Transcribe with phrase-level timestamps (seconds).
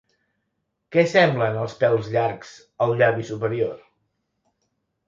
[0.95, 2.57] Què semblen els pèls llargs
[2.87, 3.79] al llavi superior?